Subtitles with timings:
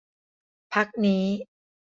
[0.73, 1.25] พักนี้